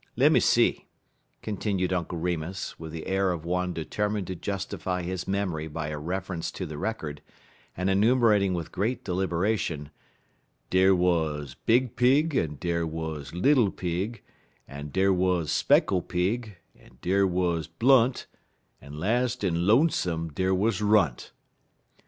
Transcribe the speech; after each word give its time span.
Lemme 0.15 0.39
see," 0.39 0.87
continued 1.43 1.93
Uncle 1.93 2.17
Remus, 2.17 2.79
with 2.79 2.91
the 2.91 3.05
air 3.05 3.31
of 3.31 3.45
one 3.45 3.71
determined 3.71 4.25
to 4.25 4.35
justify 4.35 5.03
his 5.03 5.27
memory 5.27 5.67
by 5.67 5.89
a 5.89 5.99
reference 5.99 6.49
to 6.53 6.65
the 6.65 6.79
record, 6.79 7.21
and 7.77 7.87
enumerating 7.87 8.55
with 8.55 8.71
great 8.71 9.03
deliberation, 9.05 9.91
"dar 10.71 10.95
wuz 10.95 11.53
Big 11.67 11.95
Pig, 11.97 12.35
en 12.35 12.57
dar 12.59 12.83
wuz 12.87 13.25
Little 13.31 13.69
Pig, 13.69 14.23
en 14.67 14.89
dar 14.89 15.13
wuz 15.13 15.51
Speckle 15.51 16.01
Pig, 16.01 16.55
en 16.75 16.97
dar 17.03 17.27
wuz 17.27 17.67
Blunt, 17.67 18.25
en 18.81 18.97
las' 18.99 19.43
en 19.43 19.67
lonesomes' 19.67 20.33
dar 20.33 20.55
wuz 20.55 20.81
Runt. 20.81 21.31